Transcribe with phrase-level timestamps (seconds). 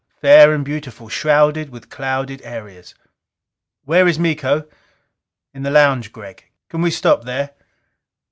[0.19, 2.95] Fair and beautiful, shrouded with clouded areas.
[3.85, 4.67] "Where is Miko?"
[5.53, 7.51] "In the lounge, Gregg?" "Can we stop there?"